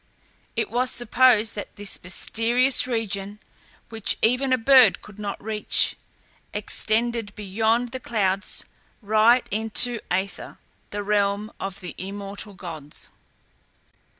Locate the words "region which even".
2.87-4.51